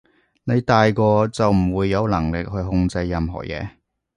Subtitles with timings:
[0.45, 3.69] 你大個就唔會有能力去控制任何嘢